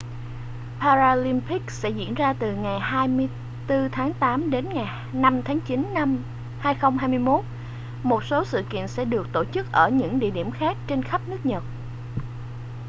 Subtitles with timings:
[0.79, 6.17] paralympics sẽ diễn ra từ ngày 24 tháng tám đến ngày 5 tháng chín năm
[6.59, 7.41] 2021
[8.03, 11.21] một số sự kiện sẽ được tổ chức ở những địa điểm khác trên khắp
[11.27, 11.63] nước nhật